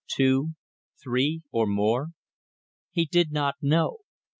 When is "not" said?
3.31-3.57